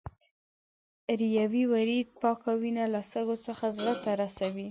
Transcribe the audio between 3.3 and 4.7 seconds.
څخه زړه ته رسوي.